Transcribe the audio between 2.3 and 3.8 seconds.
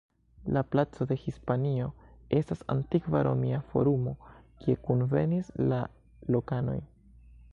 estas antikva Romia